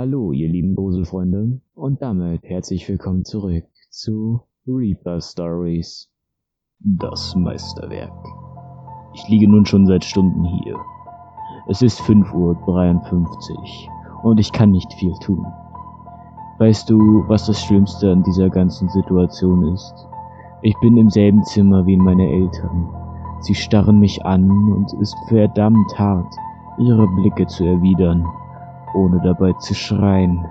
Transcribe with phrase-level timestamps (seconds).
[0.00, 6.08] Hallo, ihr lieben Gruselfreunde, und damit herzlich willkommen zurück zu Reaper Stories.
[6.78, 8.12] Das Meisterwerk.
[9.14, 10.76] Ich liege nun schon seit Stunden hier.
[11.68, 15.44] Es ist 5.53 Uhr und ich kann nicht viel tun.
[16.60, 20.06] Weißt du, was das Schlimmste an dieser ganzen Situation ist?
[20.62, 22.88] Ich bin im selben Zimmer wie meine Eltern.
[23.40, 26.32] Sie starren mich an und es ist verdammt hart,
[26.78, 28.24] ihre Blicke zu erwidern
[28.94, 30.44] ohne dabei zu schreien.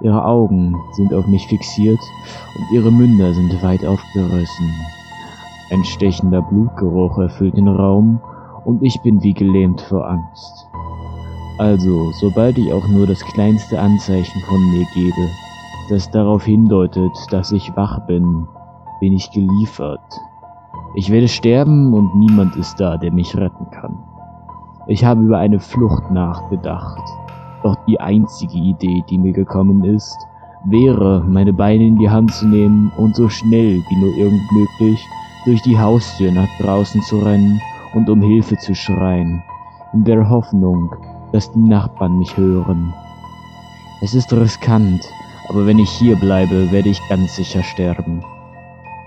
[0.00, 2.00] Ihre Augen sind auf mich fixiert
[2.56, 4.70] und ihre Münder sind weit aufgerissen.
[5.70, 8.20] Ein stechender Blutgeruch erfüllt den Raum
[8.64, 10.68] und ich bin wie gelähmt vor Angst.
[11.58, 15.28] Also, sobald ich auch nur das kleinste Anzeichen von mir gebe,
[15.88, 18.46] das darauf hindeutet, dass ich wach bin,
[19.00, 20.00] bin ich geliefert.
[20.94, 23.98] Ich werde sterben und niemand ist da, der mich retten kann.
[24.88, 27.02] Ich habe über eine Flucht nachgedacht,
[27.62, 30.16] doch die einzige Idee, die mir gekommen ist,
[30.64, 35.06] wäre, meine Beine in die Hand zu nehmen und so schnell wie nur irgend möglich
[35.44, 37.60] durch die Haustür nach draußen zu rennen
[37.94, 39.42] und um Hilfe zu schreien,
[39.92, 40.94] in der Hoffnung,
[41.32, 42.94] dass die Nachbarn mich hören.
[44.02, 45.02] Es ist riskant,
[45.48, 48.22] aber wenn ich hier bleibe, werde ich ganz sicher sterben.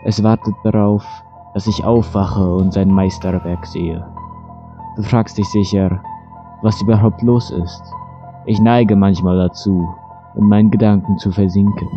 [0.04, 1.06] Es wartet darauf,
[1.54, 4.06] dass ich aufwache und sein Meisterwerk sehe.
[4.96, 6.02] Du fragst dich sicher,
[6.62, 7.82] was überhaupt los ist.
[8.48, 9.90] Ich neige manchmal dazu,
[10.36, 11.88] in meinen Gedanken zu versinken.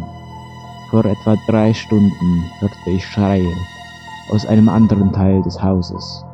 [0.89, 3.53] Vor etwa drei Stunden hörte ich Schreie
[4.31, 6.25] aus einem anderen Teil des Hauses.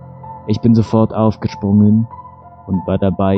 [0.47, 2.07] Ich bin sofort aufgesprungen
[2.69, 3.37] und war dabei,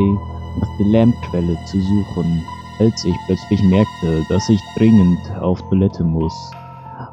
[0.60, 2.42] nach der Lärmquelle zu suchen,
[2.78, 6.50] als ich plötzlich merkte, dass ich dringend auf Toilette muss.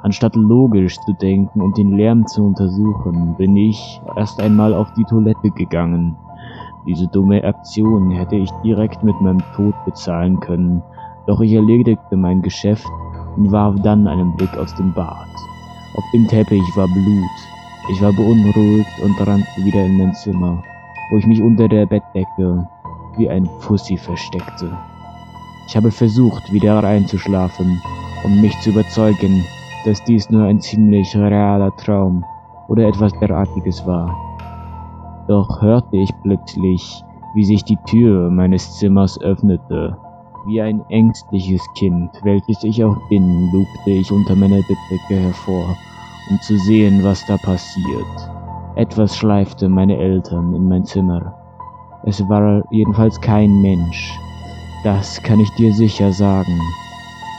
[0.01, 5.05] Anstatt logisch zu denken und den Lärm zu untersuchen, bin ich erst einmal auf die
[5.05, 6.17] Toilette gegangen
[6.85, 10.81] diese dumme Aktion hätte ich direkt mit meinem Tod bezahlen können,
[11.27, 12.87] doch ich erledigte mein Geschäft
[13.37, 15.27] und warf dann einen Blick aus dem Bad.
[15.95, 17.29] Auf dem Teppich war Blut.
[17.91, 20.63] Ich war beunruhigt und rannte wieder in mein Zimmer,
[21.11, 22.67] wo ich mich unter der Bettdecke
[23.17, 24.77] wie ein Pussy versteckte.
[25.67, 27.79] Ich habe versucht, wieder reinzuschlafen
[28.23, 29.45] um mich zu überzeugen,
[29.85, 32.23] dass dies nur ein ziemlich realer Traum
[32.67, 34.32] oder etwas derartiges war.
[35.33, 39.97] Doch hörte ich plötzlich, wie sich die Tür meines Zimmers öffnete.
[40.45, 45.75] Wie ein ängstliches Kind, welches ich auch bin, lugte ich unter meiner Bettdecke hervor,
[46.29, 48.29] um zu sehen, was da passiert.
[48.75, 51.33] Etwas schleifte meine Eltern in mein Zimmer.
[52.03, 54.15] Es war jedenfalls kein Mensch.
[54.83, 56.59] Das kann ich dir sicher sagen.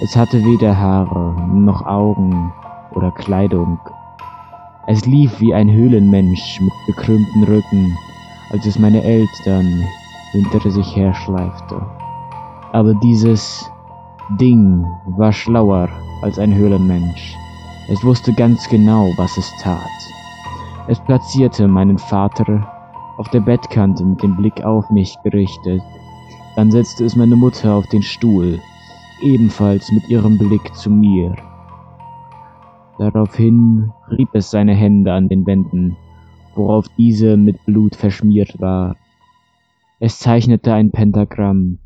[0.03, 2.53] Es hatte weder Haare noch Augen
[2.97, 3.79] oder Kleidung.
[4.87, 7.97] Es lief wie ein Höhlenmensch mit gekrümmtem Rücken,
[8.51, 9.83] als es meine Eltern
[10.33, 11.81] hinter sich herschleifte.
[12.73, 13.71] Aber dieses
[14.39, 15.89] Ding war schlauer
[16.23, 17.35] als ein Höhlenmensch.
[17.89, 19.79] Es wusste ganz genau, was es tat.
[20.87, 22.69] Es platzierte meinen Vater
[23.17, 25.83] auf der Bettkante mit dem Blick auf mich gerichtet.
[26.57, 28.61] Dann setzte es meine Mutter auf den Stuhl,
[29.23, 31.35] ebenfalls mit ihrem Blick zu mir.
[32.99, 35.97] Daraufhin rieb es seine Hände an den Wänden,
[36.55, 38.97] worauf diese mit Blut verschmiert war.
[39.99, 41.79] Es zeichnete ein Pentagramm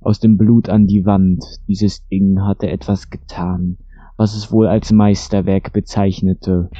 [0.00, 1.44] aus dem Blut an die Wand.
[1.68, 3.78] Dieses Ding hatte etwas getan,
[4.16, 6.70] was es wohl als Meisterwerk bezeichnete.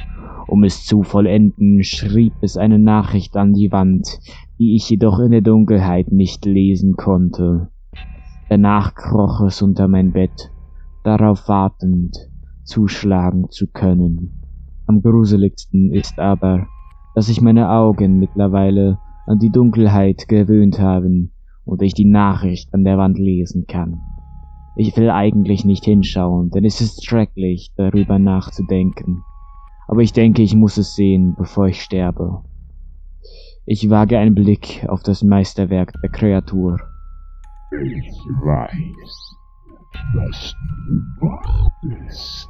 [0.47, 4.07] Um es zu vollenden, schrieb es eine Nachricht an die Wand,
[4.59, 7.69] die ich jedoch in der Dunkelheit nicht lesen konnte.
[8.49, 10.51] Danach kroch es unter mein Bett,
[11.03, 12.17] darauf wartend,
[12.67, 14.41] zuschlagen zu können.
[14.85, 16.67] Am gruseligsten ist aber,
[17.15, 21.31] dass sich meine Augen mittlerweile an die Dunkelheit gewöhnt haben
[21.65, 23.99] und ich die Nachricht an der Wand lesen kann.
[24.75, 29.23] Ich will eigentlich nicht hinschauen, denn es ist schrecklich, darüber nachzudenken.
[29.87, 32.43] Aber ich denke, ich muss es sehen, bevor ich sterbe.
[33.65, 36.79] Ich wage einen Blick auf das Meisterwerk der Kreatur.
[37.71, 38.13] Ich
[38.45, 39.35] weiß,
[40.13, 40.55] dass
[40.87, 42.49] du wach bist.